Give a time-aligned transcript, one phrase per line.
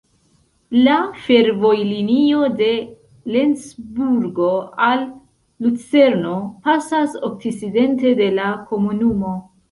[0.85, 2.69] La fervojlinio de
[3.35, 4.47] Lencburgo
[4.85, 5.03] al
[5.65, 6.33] Lucerno
[6.69, 9.35] pasas okcidente de la komunumo.